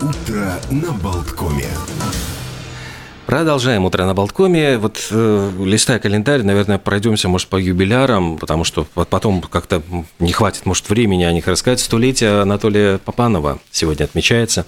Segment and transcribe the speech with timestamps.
[0.00, 1.66] Утро на Болткоме.
[3.28, 4.78] Продолжаем утро на Болткоме.
[4.78, 9.82] Вот э, листая календарь, наверное, пройдемся, может, по юбилярам, потому что потом как-то
[10.18, 11.80] не хватит, может, времени о них рассказать.
[11.80, 14.64] Столетие Анатолия Попанова сегодня отмечается,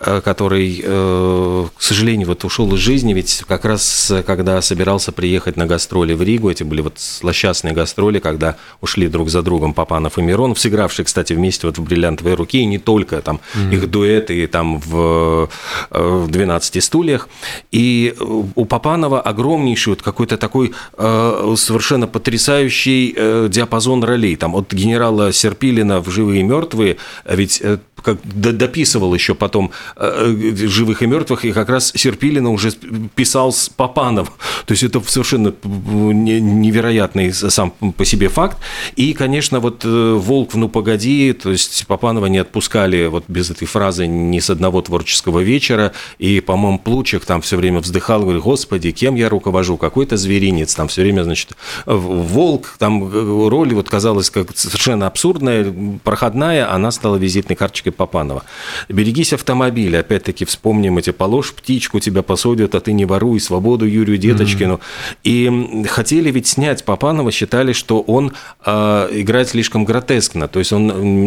[0.00, 5.56] э, который, э, к сожалению, вот ушел из жизни, ведь как раз когда собирался приехать
[5.56, 10.18] на гастроли в Ригу, эти были вот злосчастные гастроли, когда ушли друг за другом Попанов
[10.18, 13.74] и Миронов, сыгравшие, кстати, вместе вот в «Бриллиантовой руке», и не только там mm-hmm.
[13.74, 15.48] их дуэты там в,
[15.88, 17.30] в «12 стульях».
[17.70, 24.36] И э, у Попанова огромнейший вот какой-то такой э, совершенно потрясающий э, диапазон ролей.
[24.36, 29.70] Там от генерала Серпилина в «Живые и мертвые», а ведь э, как дописывал еще потом
[29.96, 32.72] э, э, «Живых и мертвых», и как раз Серпилина уже
[33.14, 34.32] писал с Попанов.
[34.66, 38.58] То есть это совершенно невероятный сам по себе факт.
[38.96, 44.06] И, конечно, вот «Волк, ну погоди», то есть Попанова не отпускали вот без этой фразы
[44.06, 49.14] ни с одного творческого вечера, и, по-моему, Плучек там все время вздыхал, говорит, господи, кем
[49.14, 51.52] я руковожу, какой-то зверинец, там все время, значит,
[51.86, 58.44] волк, там э, роль вот казалась как совершенно абсурдная, проходная, она стала визитной карточкой Попанова.
[58.88, 64.18] «Берегись автомобиля», опять-таки вспомним эти «Положь птичку, тебя посадят, а ты не воруй», «Свободу Юрию
[64.18, 64.74] Деточкину».
[64.74, 65.84] Mm-hmm.
[65.84, 68.32] И хотели ведь снять Попанова, считали, что он
[68.64, 70.86] э, играет слишком гротескно, то есть он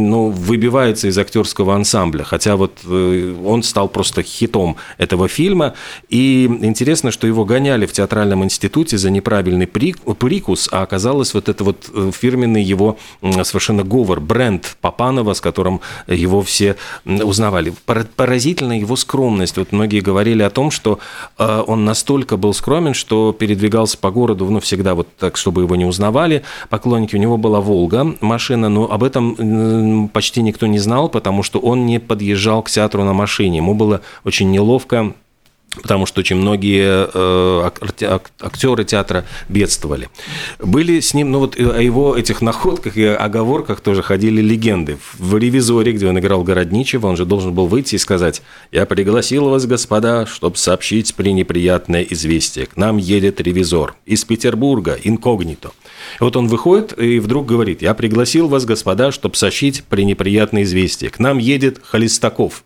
[0.10, 5.74] ну, выбивается из актерского ансамбля, хотя вот э, он стал просто хитом этого фильма,
[6.10, 11.64] и интересно, что его гоняли в театральном институте за неправильный прикус, а оказалось вот это
[11.64, 12.98] вот э, фирменный его
[13.44, 17.74] совершенно говор, бренд Папанова, с которым его все узнавали.
[18.16, 19.58] Поразительна его скромность.
[19.58, 21.00] Вот многие говорили о том, что
[21.38, 25.76] э, он настолько был скромен, что передвигался по городу, ну, всегда вот так, чтобы его
[25.76, 26.44] не узнавали.
[26.70, 31.60] Поклонники, у него была «Волга» машина, но об этом почти никто не знал, потому что
[31.60, 33.58] он не подъезжал к театру на машине.
[33.58, 35.14] Ему было очень неловко
[35.82, 37.70] потому что очень многие э,
[38.40, 40.10] актеры театра бедствовали.
[40.60, 44.98] Были с ним, ну вот о его этих находках и оговорках тоже ходили легенды.
[45.18, 48.42] В «Ревизоре», где он играл Городничего, он же должен был выйти и сказать
[48.72, 52.66] «Я пригласил вас, господа, чтобы сообщить пренеприятное известие.
[52.66, 55.72] К нам едет ревизор из Петербурга, инкогнито».
[56.20, 61.10] Вот он выходит и вдруг говорит «Я пригласил вас, господа, чтобы сообщить пренеприятное известие.
[61.10, 62.64] К нам едет Холестаков».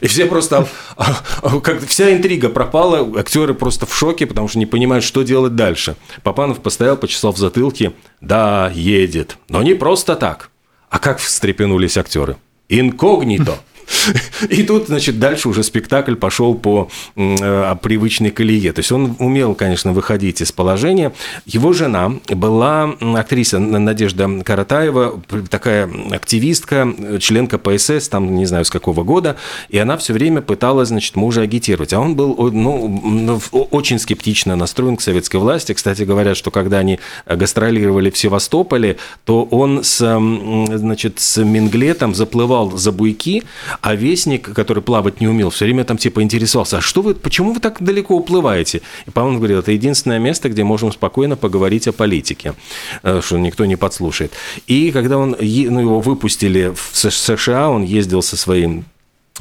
[0.00, 0.66] И все просто,
[0.96, 5.22] а, а, как вся интрига пропала, актеры просто в шоке, потому что не понимают, что
[5.22, 5.96] делать дальше.
[6.22, 10.50] Папанов постоял, почесал в затылке, да, едет, но не просто так.
[10.88, 12.36] А как встрепенулись актеры?
[12.68, 13.58] Инкогнито.
[14.48, 18.72] И тут, значит, дальше уже спектакль пошел по э, привычной колее.
[18.72, 21.12] То есть он умел, конечно, выходить из положения.
[21.46, 29.02] Его жена была актриса Надежда Каратаева, такая активистка, член КПСС, там не знаю с какого
[29.02, 29.36] года,
[29.68, 31.92] и она все время пыталась, значит, мужа агитировать.
[31.92, 35.72] А он был, ну, очень скептично настроен к советской власти.
[35.72, 42.76] Кстати, говорят, что когда они гастролировали в Севастополе, то он с, значит, с Минглетом заплывал
[42.76, 43.42] за буйки,
[43.80, 47.52] а вестник, который плавать не умел, все время там типа интересовался, а что вы, почему
[47.52, 48.82] вы так далеко уплываете?
[49.06, 52.54] И Павел говорит, это единственное место, где можем спокойно поговорить о политике,
[53.02, 54.32] э, что никто не подслушает.
[54.66, 58.84] И когда он, ну, его выпустили в США, он ездил со своим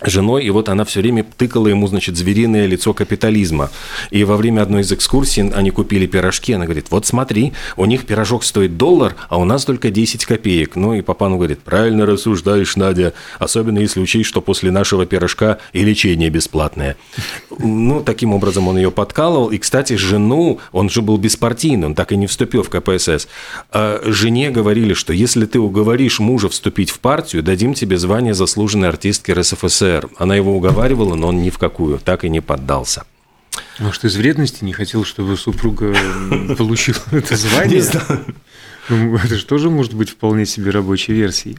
[0.03, 3.69] женой, и вот она все время тыкала ему, значит, звериное лицо капитализма.
[4.11, 8.05] И во время одной из экскурсий они купили пирожки, она говорит, вот смотри, у них
[8.05, 10.75] пирожок стоит доллар, а у нас только 10 копеек.
[10.75, 15.83] Ну и папану говорит, правильно рассуждаешь, Надя, особенно если учесть, что после нашего пирожка и
[15.83, 16.95] лечение бесплатное.
[17.57, 19.49] Ну, таким образом он ее подкалывал.
[19.49, 23.27] И, кстати, жену, он же был беспартийный, он так и не вступил в КПСС.
[23.71, 28.89] А жене говорили, что если ты уговоришь мужа вступить в партию, дадим тебе звание заслуженной
[28.89, 30.09] артистки РСФСР СССР.
[30.17, 33.03] Она его уговаривала, но он ни в какую, так и не поддался.
[33.79, 35.95] Может, из вредности не хотел, чтобы супруга
[36.57, 37.83] получила это звание?
[38.89, 41.57] Ну, это же тоже может быть вполне себе рабочей версией.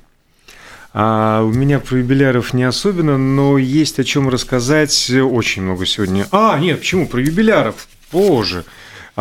[0.92, 6.26] А у меня про юбиляров не особенно, но есть о чем рассказать очень много сегодня.
[6.32, 7.06] А, нет, почему?
[7.06, 7.86] Про юбиляров.
[8.10, 8.64] Боже.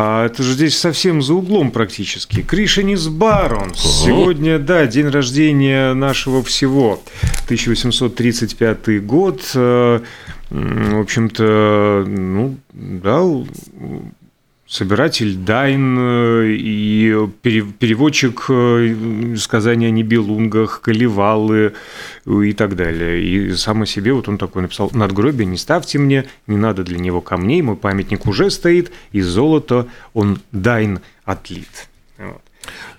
[0.02, 2.40] А это же здесь совсем за углом практически.
[2.40, 3.74] Кришенис Барон.
[3.74, 7.02] Сегодня, да, день рождения нашего всего.
[7.44, 9.42] 1835 год.
[9.54, 10.00] Э,
[10.48, 13.20] в общем-то, ну, да,
[14.70, 21.74] собиратель Дайн э, и переводчик э, сказания о Нибелунгах, Каливалы
[22.24, 23.20] и так далее.
[23.22, 27.00] И сам о себе вот он такой написал «Надгробие не ставьте мне, не надо для
[27.00, 31.88] него камней, мой памятник уже стоит, из золота он Дайн отлит».
[32.16, 32.40] Вот.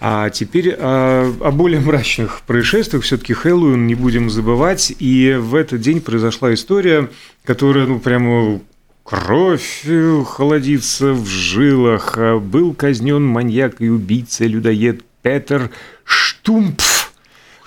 [0.02, 3.04] А теперь о, о более мрачных происшествиях.
[3.04, 4.92] Все-таки Хэллоуин не будем забывать.
[5.00, 7.10] И в этот день произошла история,
[7.46, 8.60] которая, ну, прямо
[9.04, 9.86] Кровь
[10.28, 12.18] холодится в жилах.
[12.42, 15.70] Был казнен маньяк и убийца-людоед Петер
[16.04, 17.14] Штумпф,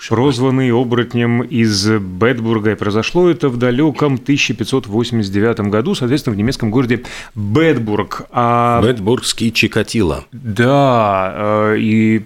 [0.09, 2.71] прозванный оборотнем из Бетбурга.
[2.71, 7.03] И произошло это в далеком 1589 году, соответственно, в немецком городе
[7.33, 8.27] Бетбург.
[8.31, 8.81] А...
[8.81, 10.25] Бетбургский Чикатило.
[10.31, 11.33] Да,
[11.73, 12.25] э, и,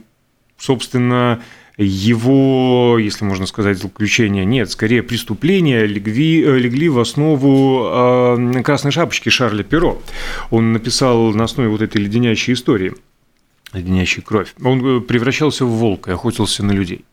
[0.57, 1.41] собственно,
[1.85, 8.91] его, если можно сказать, заключения нет, скорее преступления легли, э, легли в основу э, «Красной
[8.91, 10.01] шапочки» Шарля Перо.
[10.51, 12.93] Он написал на основе вот этой леденящей истории
[13.71, 14.53] леденящей кровь.
[14.63, 17.05] Он э, превращался в волка и охотился на людей.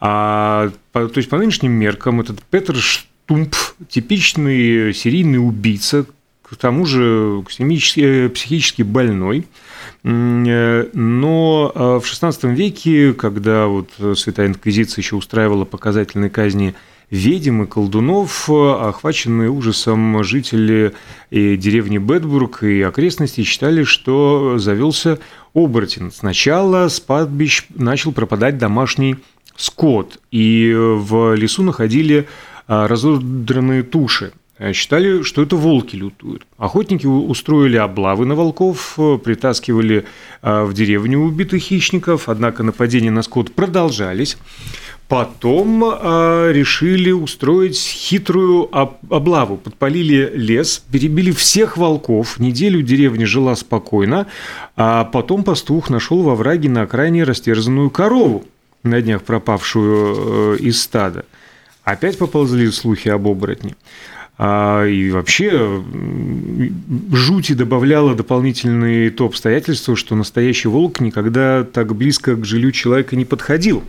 [0.00, 3.54] А, то есть, по нынешним меркам, этот Петр Штумп–
[3.88, 6.06] типичный серийный убийца,
[6.50, 9.46] к тому же психически больной,
[10.04, 16.74] Э, но э, в XVI веке, когда вот Святая Инквизиция еще устраивала показательные казни
[17.10, 20.92] ведьм и колдунов, охваченные ужасом жители
[21.30, 25.18] деревни Бетбург и окрестностей считали, что завелся
[25.54, 26.12] оборотень.
[26.12, 29.16] Сначала с падбищ начал пропадать домашний
[29.56, 32.28] скот, и в лесу находили
[32.68, 34.32] э, разодранные туши.
[34.58, 36.46] Э, считали, что это волки лютуют.
[36.56, 40.04] Охотники устроили облавы на волков, э, притаскивали
[40.42, 44.36] э, в деревню убитых хищников, однако нападения на скот продолжались.
[45.06, 49.56] Потом решили устроить хитрую облаву.
[49.56, 52.38] Подпалили лес, перебили всех волков.
[52.38, 54.26] Неделю деревня жила спокойно,
[54.76, 58.44] а потом пастух нашел во враге на окраине растерзанную корову,
[58.82, 61.24] на днях пропавшую из стада.
[61.84, 63.76] Опять поползли слухи об оборотне.
[64.40, 65.82] А, и вообще
[67.12, 73.24] жути добавляло дополнительные то обстоятельство, что настоящий волк никогда так близко к жилью человека не
[73.24, 73.82] подходил.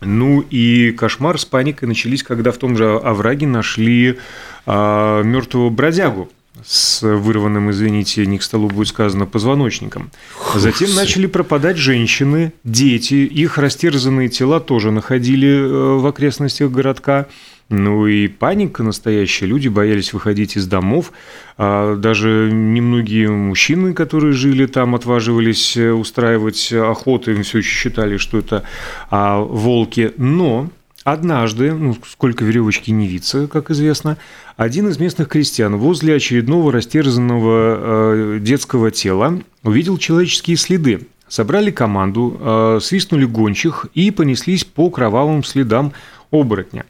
[0.00, 4.18] Ну и кошмар с паникой начались, когда в том же овраге нашли
[4.66, 6.30] а, мертвого бродягу
[6.64, 10.10] с вырванным, извините, не к столу будет сказано, позвоночником.
[10.54, 17.26] Затем начали пропадать женщины, дети, их растерзанные тела тоже находили э, в окрестностях городка.
[17.68, 19.46] Ну и паника настоящая.
[19.46, 21.12] Люди боялись выходить из домов.
[21.58, 27.32] А даже немногие мужчины, которые жили там, отваживались э, устраивать охоты.
[27.32, 28.62] Им все еще считали, что это
[29.10, 30.12] а, волки.
[30.16, 30.70] Но
[31.06, 34.16] Однажды, ну, сколько веревочки не виться, как известно,
[34.56, 41.06] один из местных крестьян возле очередного растерзанного э, детского тела увидел человеческие следы.
[41.28, 45.92] Собрали команду, э, свистнули гончих и понеслись по кровавым следам
[46.32, 46.86] оборотня.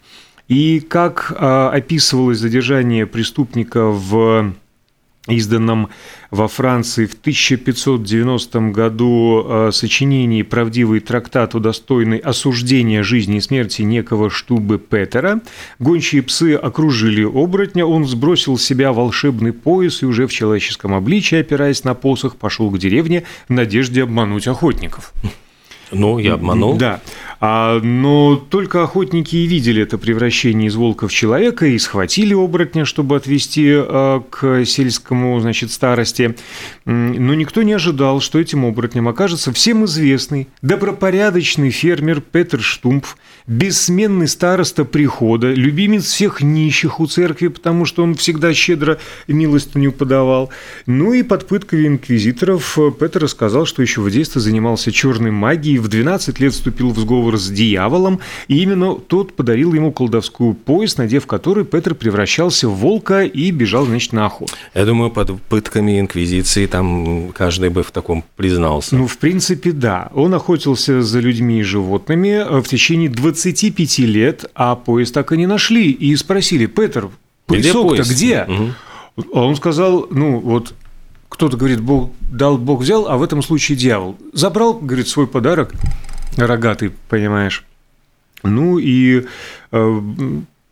[0.49, 4.55] И как а, описывалось задержание преступника в
[5.29, 5.89] изданном
[6.31, 14.31] во Франции в 1590 году а, сочинении «Правдивый трактат, удостойный осуждения жизни и смерти некого
[14.31, 15.41] Штубы Петера».
[15.81, 21.39] Гончие псы окружили оборотня, он сбросил с себя волшебный пояс и уже в человеческом обличии,
[21.39, 25.13] опираясь на посох, пошел к деревне в надежде обмануть охотников.
[25.93, 26.77] Ну, я обманул.
[26.77, 27.01] Да.
[27.39, 32.85] А, но только охотники и видели это превращение из волка в человека и схватили оборотня,
[32.85, 36.35] чтобы отвести а, к сельскому, значит, старости.
[36.85, 43.17] Но никто не ожидал, что этим оборотнем окажется всем известный, добропорядочный фермер Петр Штумпф,
[43.47, 50.51] бессменный староста прихода, любимец всех нищих у церкви, потому что он всегда щедро милостыню подавал.
[50.87, 55.89] Ну и под пытками инквизиторов Петр рассказал, что еще в детстве занимался черной магией, в
[55.89, 61.27] 12 лет вступил в сговор с дьяволом, и именно тот подарил ему колдовскую пояс, надев
[61.27, 64.53] который Петр превращался в волка и бежал, значит, на охоту.
[64.75, 68.97] Я думаю, под пытками инквизиции там каждый бы в таком признался.
[68.97, 70.11] Ну, в принципе, да.
[70.15, 75.47] Он охотился за людьми и животными в течение 25 лет, а пояс так и не
[75.47, 75.91] нашли.
[75.91, 77.09] И спросили, Петр,
[77.47, 78.47] поясок-то где?
[78.49, 79.27] Угу.
[79.33, 80.75] Он сказал, ну, вот
[81.29, 84.17] кто-то говорит, Бог дал, Бог взял, а в этом случае дьявол.
[84.33, 85.73] Забрал, говорит, свой подарок,
[86.37, 87.65] рогатый, понимаешь.
[88.43, 89.27] Ну и
[89.73, 90.01] э,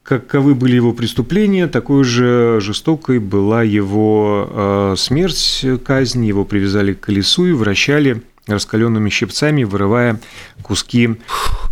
[0.02, 6.24] каковы были его преступления, такой же жестокой была его э, смерть, казнь.
[6.24, 10.20] Его привязали к колесу и вращали раскаленными щипцами, вырывая
[10.62, 11.16] куски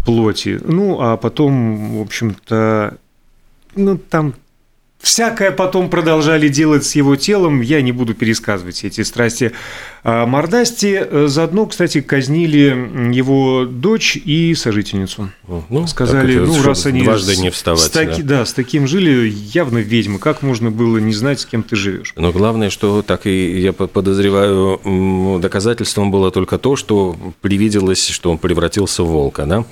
[0.04, 0.58] плоти.
[0.64, 2.96] Ну, а потом, в общем-то,
[3.76, 4.34] ну, там
[5.02, 9.52] Всякое потом продолжали делать с его телом, я не буду пересказывать эти страсти
[10.04, 11.26] а Мордасти.
[11.26, 15.30] Заодно, кстати, казнили его дочь и сожительницу.
[15.68, 17.82] Ну, Сказали, ну, раз они дважды не вставать.
[17.82, 18.38] С таки, да.
[18.38, 20.20] да, с таким жили, явно ведьмы.
[20.20, 22.12] Как можно было не знать, с кем ты живешь?
[22.14, 28.38] Но главное, что так и я подозреваю, доказательством было только то, что привиделось, что он
[28.38, 29.64] превратился в волка, да?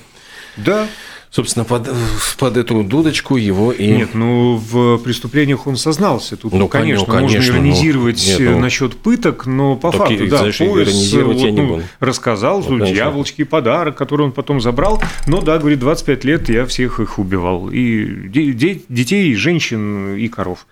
[0.57, 0.87] Да
[1.31, 1.89] собственно, под,
[2.37, 3.87] под эту дудочку его и...
[3.87, 6.35] Нет, ну, в преступлениях он сознался.
[6.35, 10.27] Тут, ну, конечно, ну, конечно можно иронизировать ну, нет, ну, насчет пыток, но по факту,
[10.27, 15.01] да, знаешь, пояс вот, я не ну, рассказал, ну, дьяволочки, подарок, который он потом забрал,
[15.25, 20.67] но, да, говорит, 25 лет я всех их убивал, и детей, и женщин, и коров.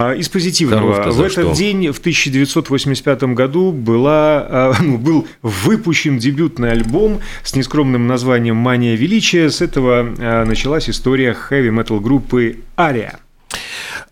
[0.00, 1.10] А, из позитивного.
[1.10, 1.54] В этот что?
[1.54, 8.94] день, в 1985 году, была, а, ну, был выпущен дебютный альбом с нескромным названием «Мания
[8.94, 9.50] величия».
[9.50, 13.18] С этого а, началась история хэви-метал группы «Ария».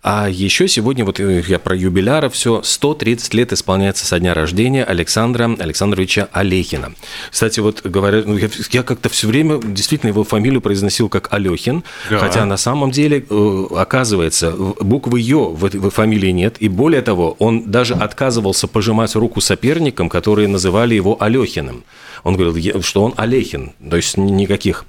[0.09, 4.85] А еще сегодня, вот э, я про юбиляра все, 130 лет исполняется со дня рождения
[4.85, 6.93] Александра Александровича Олехина.
[7.29, 11.83] Кстати, вот говорят, ну, я, я как-то все время действительно его фамилию произносил как Алехин,
[12.09, 12.19] да.
[12.19, 17.35] хотя на самом деле, э, оказывается, буквы Ё в, в фамилии нет, и более того,
[17.41, 21.83] он даже отказывался пожимать руку соперникам, которые называли его Алехиным.
[22.23, 24.85] Он говорил, что он Олехин, то есть никаких.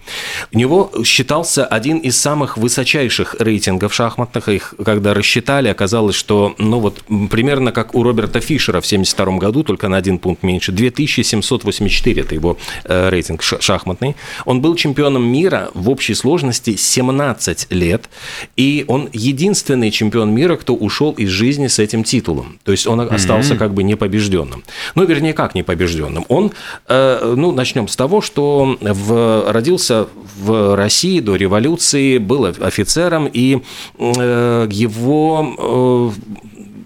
[0.52, 4.50] У него считался один из самых высочайших рейтингов шахматных.
[4.50, 9.64] Их когда рассчитали, оказалось, что ну вот примерно как у Роберта Фишера в 1972 году,
[9.64, 14.16] только на один пункт меньше, 2784 это его э, рейтинг шахматный.
[14.46, 18.10] Он был чемпионом мира в общей сложности 17 лет,
[18.56, 22.60] и он единственный чемпион мира, кто ушел из жизни с этим титулом.
[22.64, 23.58] То есть он остался mm-hmm.
[23.58, 24.64] как бы непобежденным.
[24.96, 26.26] Ну, вернее, как непобежденным.
[26.28, 26.52] Он
[26.88, 33.62] э, ну, начнем с того, что в, родился в России до революции, был офицером, и
[33.98, 36.12] э, его э,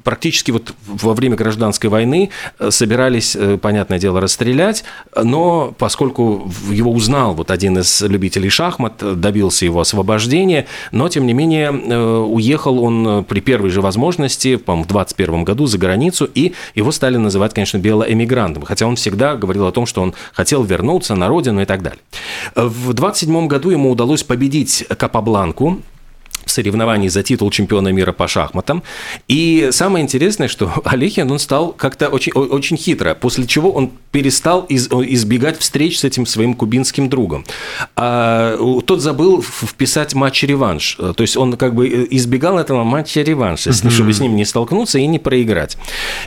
[0.03, 4.83] практически вот во время гражданской войны э, собирались, э, понятное дело, расстрелять,
[5.15, 11.33] но поскольку его узнал вот один из любителей шахмат, добился его освобождения, но, тем не
[11.33, 16.91] менее, уехал он при первой же возможности, по-моему, в 21 году за границу, и его
[16.91, 21.27] стали называть, конечно, белоэмигрантом, хотя он всегда говорил о том, что он хотел вернуться на
[21.27, 21.99] родину и так далее.
[22.55, 25.81] В 27 году ему удалось победить Капабланку,
[26.51, 28.83] в соревновании за титул чемпиона мира по шахматам.
[29.29, 34.63] И самое интересное, что Олехин, он стал как-то очень, очень хитро, после чего он перестал
[34.63, 37.45] из, избегать встреч с этим своим кубинским другом.
[37.95, 40.97] А, тот забыл вписать матч-реванш.
[41.15, 43.89] То есть он как бы избегал этого матча-реванша, mm-hmm.
[43.89, 45.77] чтобы с ним не столкнуться и не проиграть.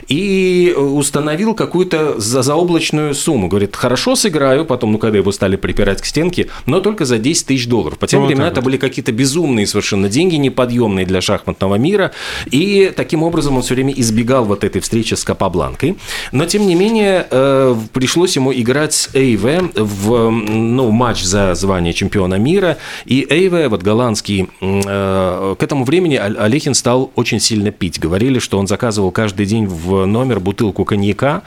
[0.07, 3.47] И установил какую-то заоблачную сумму.
[3.47, 7.45] Говорит, хорошо сыграю, потом, ну, когда его стали припирать к стенке, но только за 10
[7.45, 7.99] тысяч долларов.
[7.99, 8.65] По тем вот временам это вот.
[8.65, 12.11] были какие-то безумные совершенно деньги неподъемные для шахматного мира,
[12.45, 15.97] и таким образом он все время избегал вот этой встречи с Капабланкой.
[16.31, 21.93] Но, тем не менее, э, пришлось ему играть с Эйве в ну, матч за звание
[21.93, 27.99] чемпиона мира, и Эйве, вот голландский, э, к этому времени Олехин стал очень сильно пить.
[27.99, 31.41] Говорили, что он заказывал каждый день в номер бутылку коньяка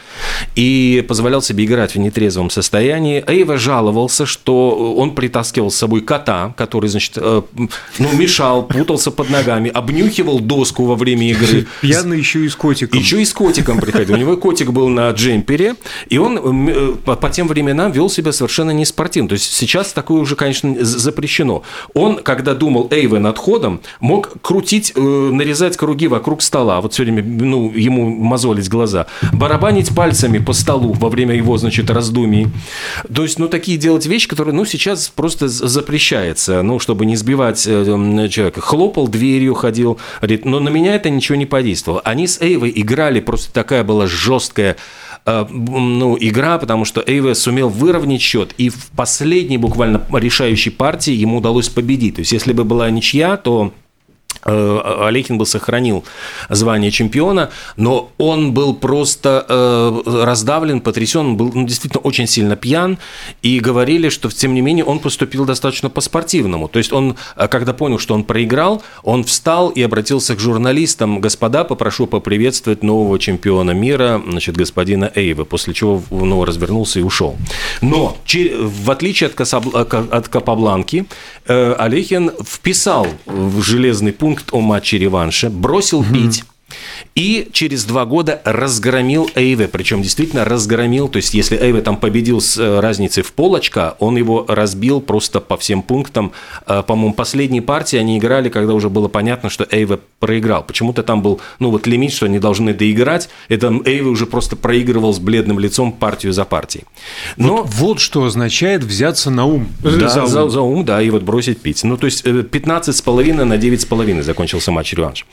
[0.56, 3.24] и позволял себе играть в нетрезвом состоянии.
[3.26, 7.42] Эйве жаловался, что он притаскивал с собой кота, который, значит, э,
[7.98, 11.66] ну, мешал мешал, путался под ногами, обнюхивал доску во время игры.
[11.80, 12.98] Пьяный еще и с котиком.
[12.98, 14.14] Еще и с котиком приходил.
[14.14, 15.74] У него котик был на джемпере,
[16.08, 19.28] и он э, по тем временам вел себя совершенно не спортивно.
[19.28, 21.62] То есть сейчас такое уже, конечно, запрещено.
[21.94, 27.04] Он, когда думал Эйве над ходом, мог крутить, э, нарезать круги вокруг стола, вот все
[27.04, 32.48] время ну, ему мозолить глаза, барабанить пальцами по столу во время его, значит, раздумий.
[33.12, 37.66] То есть, ну, такие делать вещи, которые, ну, сейчас просто запрещается, ну, чтобы не сбивать
[37.66, 37.84] э,
[38.48, 38.60] человека.
[38.60, 39.98] Хлопал дверью, ходил.
[40.20, 42.00] Говорит, но на меня это ничего не подействовало.
[42.04, 44.76] Они с Эйвой играли, просто такая была жесткая
[45.26, 51.12] э, ну, игра, потому что Эйва сумел выровнять счет, и в последней буквально решающей партии
[51.12, 52.16] ему удалось победить.
[52.16, 53.72] То есть, если бы была ничья, то
[54.48, 56.04] Олехин бы сохранил
[56.48, 62.98] звание чемпиона, но он был просто э, раздавлен, потрясен, был ну, действительно очень сильно пьян,
[63.42, 66.68] и говорили, что, тем не менее, он поступил достаточно по-спортивному.
[66.68, 71.20] То есть он, э, когда понял, что он проиграл, он встал и обратился к журналистам,
[71.20, 77.36] господа, попрошу поприветствовать нового чемпиона мира, значит, господина Эйва, после чего ну, развернулся и ушел.
[77.80, 79.66] Но, в отличие от, Касаб...
[79.74, 81.06] от Капабланки,
[81.46, 86.44] Олехин вписал в железный пункт о матче реванша, бросил пить,
[87.14, 92.40] И через два года разгромил Эйве, причем действительно разгромил, то есть если Эйве там победил
[92.40, 96.32] с э, разницей в пол очка, он его разбил просто по всем пунктам.
[96.66, 100.62] Э, по-моему, последние партии они играли, когда уже было понятно, что Эйве проиграл.
[100.62, 105.12] Почему-то там был, ну вот лимит, что они должны доиграть, это Эйве уже просто проигрывал
[105.12, 106.84] с бледным лицом партию за партией.
[107.36, 107.58] Но...
[107.62, 109.68] Вот, вот что означает взяться на ум.
[109.82, 110.28] Да, за ум.
[110.28, 111.82] За, за ум, да, и вот бросить пить.
[111.84, 115.26] Ну, то есть 15,5 на 9,5 закончился матч-реванш.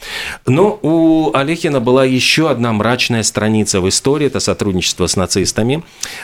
[0.45, 5.83] Но у Олехина была еще одна мрачная страница в истории, это сотрудничество с нацистами.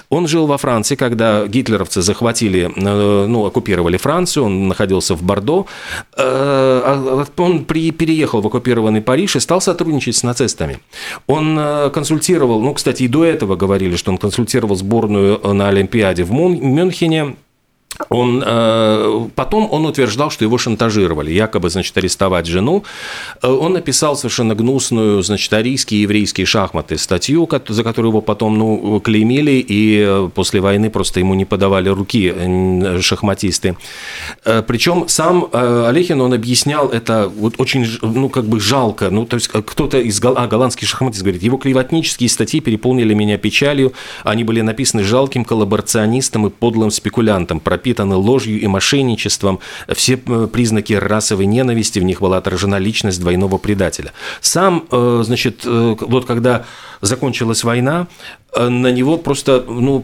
[0.10, 5.66] Он жил во Франции, когда гитлеровцы захватили, э, ну, оккупировали Францию, он находился в Бордо.
[6.18, 10.80] Э, а, он переехал в оккупированный Париж и стал сотрудничать с нацистами.
[11.28, 16.24] Он э, консультировал, ну, кстати, и до этого говорили, что он консультировал сборную на Олимпиаде
[16.24, 17.36] в Мюнхене,
[18.10, 22.84] он, э, потом он утверждал, что его шантажировали, якобы, значит, арестовать жену.
[23.42, 29.00] Э, он написал совершенно гнусную, значит, арийские еврейские шахматы статью, за которую его потом, ну,
[29.00, 32.34] клеймили, и э, после войны просто ему не подавали руки
[33.02, 33.76] шахматисты.
[34.44, 39.10] Причем сам Олехин, он объяснял это вот очень, ну, как бы жалко.
[39.10, 43.94] Ну, то есть кто-то из а, голландских шахматистов говорит, его клеветнические статьи переполнили меня печалью,
[44.24, 49.60] они были написаны жалким коллаборационистом и подлым спекулянтом, пропитаны ложью и мошенничеством,
[49.90, 54.14] все э, признаки расовой ненависти, в них была отражена личность двойного предателя.
[54.40, 56.66] Сам, э, значит, э, вот когда
[57.02, 58.08] закончилась война,
[58.56, 60.04] на него просто, ну,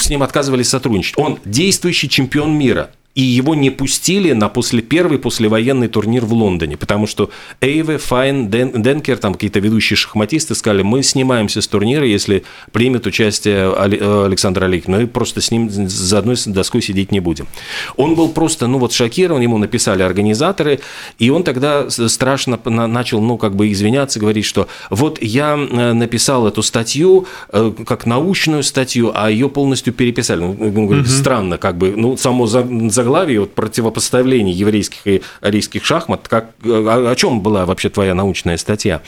[0.00, 1.16] с ним отказывались сотрудничать.
[1.18, 6.76] Он действующий чемпион мира и его не пустили на после первый послевоенный турнир в Лондоне,
[6.76, 7.30] потому что
[7.62, 13.06] Эйве, Файн, Ден, Денкер, там какие-то ведущие шахматисты сказали, мы снимаемся с турнира, если примет
[13.06, 17.48] участие Александр Олег, но и просто с ним за одной доской сидеть не будем.
[17.96, 20.80] Он был просто, ну вот шокирован, ему написали организаторы,
[21.18, 26.46] и он тогда страшно начал, ну как бы извиняться, говорить, что вот я э, написал
[26.46, 30.40] эту статью э, как научную статью, а ее полностью переписали.
[30.42, 31.12] Говорит, угу.
[31.12, 32.62] странно, как бы, ну само за
[33.06, 38.56] заглавии вот, противопоставлений еврейских и арийских шахмат, как, о, о чем была вообще твоя научная
[38.56, 39.00] статья.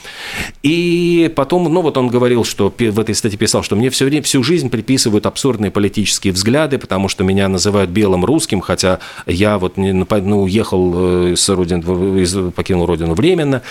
[0.62, 4.22] И потом, ну вот он говорил, что в этой статье писал, что мне все время,
[4.22, 9.76] всю жизнь приписывают абсурдные политические взгляды, потому что меня называют белым русским, хотя я вот
[9.76, 13.62] ну, уехал с родины, покинул родину временно.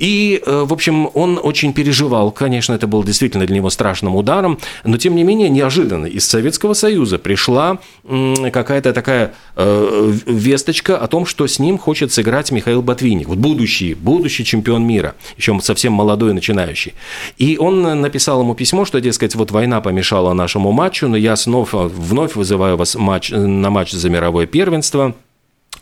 [0.00, 2.32] И, э, в общем, он очень переживал.
[2.32, 6.72] Конечно, это было действительно для него страшным ударом, но, тем не менее, неожиданно из Советского
[6.72, 7.78] Союза пришла
[8.52, 13.94] какая-то такая э, весточка о том, что с ним хочет сыграть Михаил Ботвинник, вот будущий,
[13.94, 16.94] будущий чемпион мира, еще совсем молодой начинающий.
[17.36, 21.88] И он написал ему письмо, что, дескать, вот война помешала нашему матчу, но я снова,
[21.88, 25.14] вновь вызываю вас матч, на матч за мировое первенство–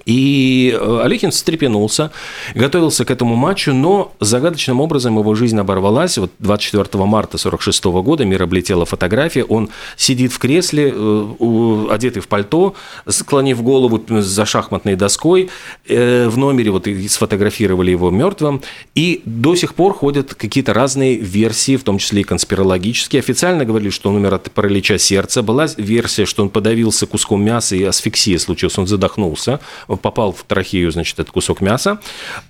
[0.08, 2.10] и э, Олехин встрепенулся,
[2.54, 6.16] готовился к этому матчу, но загадочным образом его жизнь оборвалась.
[6.16, 9.44] Вот 24 марта 1946 года мир облетела фотография.
[9.44, 9.68] Он
[9.98, 12.74] сидит в кресле, э, одетый в пальто,
[13.06, 15.50] склонив голову за шахматной доской.
[15.86, 18.62] Э, в номере вот сфотографировали его мертвым.
[18.94, 23.20] И до сих пор ходят какие-то разные версии, в том числе и конспирологические.
[23.20, 25.42] Официально говорили, что он умер от паралича сердца.
[25.42, 29.60] Была версия, что он подавился куском мяса и асфиксия случилась, он задохнулся
[29.98, 31.98] попал в трахею, значит, этот кусок мяса.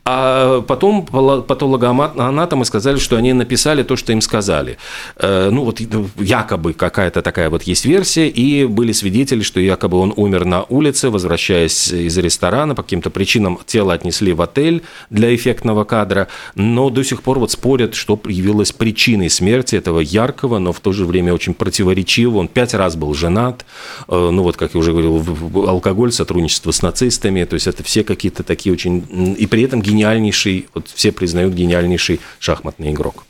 [0.04, 4.78] А потом патологоанатомы сказали, что они написали то, что им сказали.
[5.16, 5.80] Э, ну, вот
[6.16, 11.10] якобы какая-то такая вот есть версия, и были свидетели, что якобы он умер на улице,
[11.10, 17.02] возвращаясь из ресторана, по каким-то причинам тело отнесли в отель для эффектного кадра, но до
[17.02, 21.34] сих пор вот спорят, что явилось причиной смерти этого яркого, но в то же время
[21.34, 22.38] очень противоречивого.
[22.38, 23.64] Он пять раз был женат,
[24.08, 25.22] э, ну вот, как я уже говорил,
[25.68, 29.36] алкоголь, сотрудничество с нацистами, то есть это все какие-то такие очень...
[29.38, 33.24] И при этом гениальнейший, вот все признают гениальнейший шахматный игрок.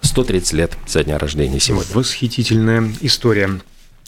[0.00, 1.92] 130 лет со дня рождения сегодня.
[1.94, 3.60] Восхитительная история.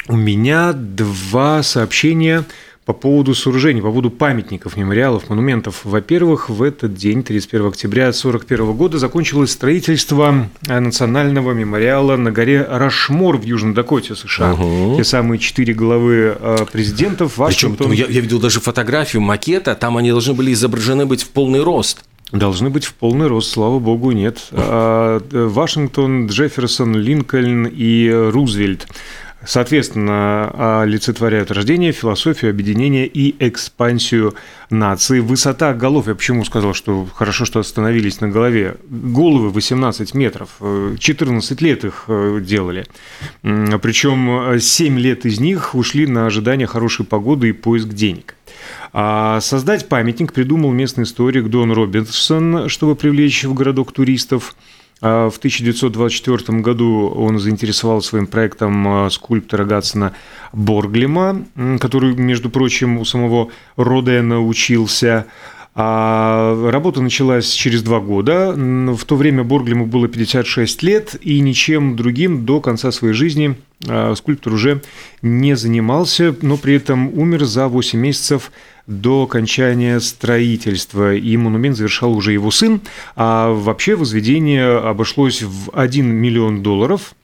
[0.07, 2.45] У меня два сообщения
[2.89, 5.83] по поводу сооружений, по поводу памятников, мемориалов, монументов.
[5.85, 13.37] Во-первых, в этот день, 31 октября 1941 года, закончилось строительство национального мемориала на горе Рашмор
[13.37, 14.55] в Южной Дакоте, США.
[14.55, 14.97] Угу.
[14.97, 17.37] Те самые четыре главы э, президентов.
[17.37, 17.91] Вашингтон...
[17.91, 21.63] Причем, я, я видел даже фотографию макета, там они должны были изображены быть в полный
[21.63, 22.05] рост.
[22.33, 24.49] Должны быть в полный рост, слава богу, нет.
[24.53, 28.87] А, э, Вашингтон, Джефферсон, Линкольн и Рузвельт
[29.45, 34.35] соответственно, олицетворяют рождение, философию, объединение и экспансию
[34.71, 35.21] нации.
[35.21, 40.61] Высота голов, я почему сказал, что хорошо, что остановились на голове, головы 18 метров,
[40.99, 42.87] 14 лет их э, делали,
[43.43, 48.35] причем 7 лет из них ушли на ожидание хорошей погоды и поиск денег.
[48.93, 54.55] А создать памятник придумал местный историк Дон Робинсон, чтобы привлечь в городок туристов.
[55.01, 60.15] А в 1924 году он заинтересовал своим проектом а, скульптора Гатсона
[60.53, 61.45] Борглема,
[61.81, 65.27] который, между прочим, у самого Родена учился.
[65.81, 68.53] А работа началась через два года.
[68.53, 73.57] В то время Борглему было 56 лет, и ничем другим до конца своей жизни
[73.87, 74.83] а, скульптор уже
[75.23, 78.51] не занимался, но при этом умер за 8 месяцев
[78.89, 82.81] до окончания строительства, и монумент завершал уже его сын,
[83.15, 87.15] а вообще возведение обошлось в 1 миллион долларов–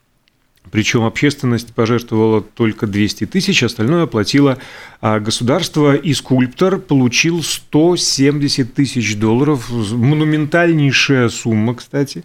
[0.70, 4.59] причем общественность пожертвовала только 200 тысяч, остальное оплатило
[5.07, 9.68] а государство, и скульптор получил 170 тысяч долларов.
[9.70, 12.24] Монументальнейшая сумма, кстати,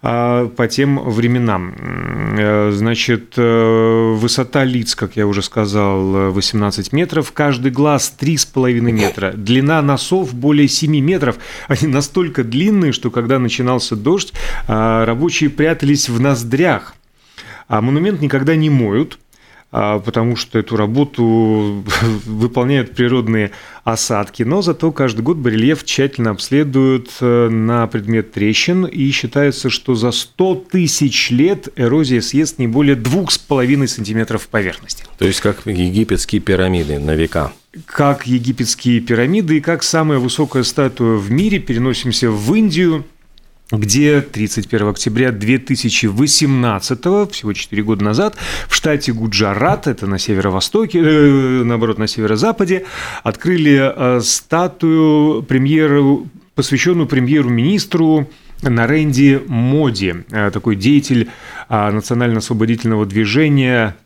[0.00, 1.74] а, по тем временам.
[2.38, 9.32] Э, значит, э, высота лиц, как я уже сказал, 18 метров, каждый глаз 3,5 метра,
[9.36, 11.36] длина носов более 7 метров.
[11.68, 14.32] Они настолько длинные, что когда начинался дождь,
[14.66, 16.94] а, рабочие прятались в ноздрях
[17.68, 19.18] а монумент никогда не моют,
[19.76, 21.84] а, потому что эту работу
[22.26, 23.50] выполняют природные
[23.82, 29.96] осадки, но зато каждый год барельеф тщательно обследуют э, на предмет трещин, и считается, что
[29.96, 35.04] за 100 тысяч лет эрозия съест не более 2,5 сантиметров поверхности.
[35.18, 37.52] То есть как египетские пирамиды на века.
[37.84, 41.58] Как египетские пирамиды и как самая высокая статуя в мире.
[41.58, 43.04] Переносимся в Индию,
[43.70, 46.98] где 31 октября 2018,
[47.30, 48.36] всего 4 года назад,
[48.68, 52.84] в штате Гуджарат, это на северо-востоке, э, наоборот, на северо-западе,
[53.22, 58.28] открыли э, статую премьеру, посвященную премьеру-министру
[58.62, 61.30] Наренди Моди, э, такой деятель
[61.68, 63.96] э, национально-освободительного движения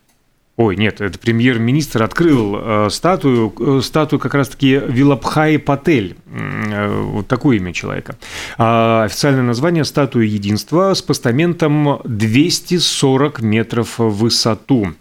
[0.58, 7.28] Ой, нет, это премьер-министр открыл э, статую, э, статую как раз-таки Вилабхай Патель, э, вот
[7.28, 8.16] такое имя человека.
[8.58, 14.94] А официальное название– статуя единства с постаментом 240 метров в высоту.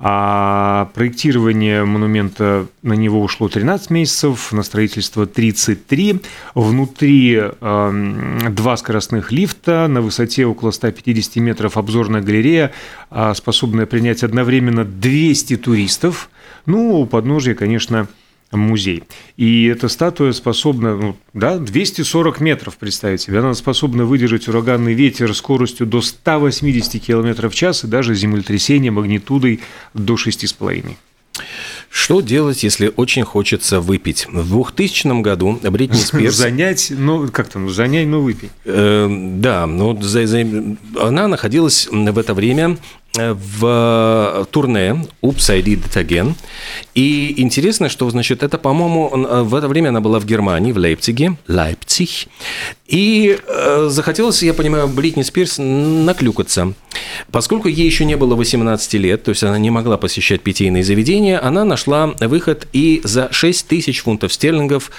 [0.00, 6.20] А проектирование монумента на него ушло 13 месяцев, на строительство 33.
[6.54, 12.72] Внутри э, два скоростных лифта, на высоте около 150 метров обзорная галерея,
[13.10, 16.28] э, способная принять одновременно 200 туристов.
[16.66, 18.08] Ну, у подножия, конечно,
[18.60, 19.02] музей.
[19.36, 23.38] И эта статуя способна, ну, да, 240 метров, представить себе.
[23.38, 29.60] Она способна выдержать ураганный ветер скоростью до 180 км в час и даже землетрясение магнитудой
[29.94, 30.96] до 6,5.
[31.90, 34.26] Что делать, если очень хочется выпить?
[34.26, 36.34] В 2000 году Бритни Спирс...
[36.34, 38.50] Занять, ну, как там, занять, ну, выпить.
[38.64, 40.44] Э, да, ну, за, за,
[41.00, 42.78] она находилась в это время
[43.16, 46.34] в турне «Oops, I Did It Again».
[46.94, 51.36] И интересно, что, значит, это, по-моему, в это время она была в Германии, в Лейпциге,
[51.48, 52.28] Лейпциг.
[52.86, 56.74] И э, захотелось, я понимаю, Бритни Спирс наклюкаться.
[57.30, 61.44] Поскольку ей еще не было 18 лет, то есть она не могла посещать питейные заведения,
[61.44, 64.90] она нашла выход и за 6 тысяч фунтов стерлингов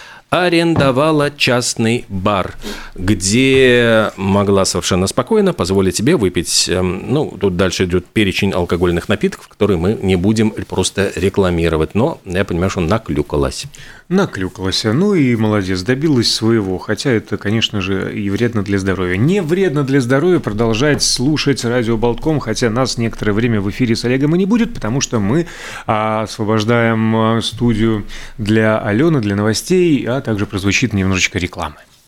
[0.44, 2.56] арендовала частный бар,
[2.96, 9.48] где могла совершенно спокойно позволить себе выпить, эм, ну, тут дальше идет перечень алкогольных напитков,
[9.48, 13.66] которые мы не будем просто рекламировать, но я понимаю, что наклюкалась.
[14.08, 19.18] Наклюкалась, ну и молодец, добилась своего, хотя это, конечно же, и вредно для здоровья.
[19.18, 24.06] Не вредно для здоровья продолжать слушать радио Болтком, хотя нас некоторое время в эфире с
[24.06, 25.48] Олегом и не будет, потому что мы
[25.88, 28.06] а, освобождаем а, студию
[28.38, 31.78] для Алены, для новостей, а также прозвучит немножечко рекламы.